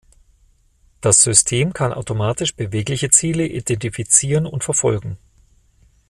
Das 0.99 1.21
System 1.21 1.73
kann 1.73 1.93
automatisch 1.93 2.55
bewegliche 2.55 3.11
Ziele 3.11 3.45
identifizieren 3.45 4.47
und 4.47 4.63
verfolgen. 4.63 5.19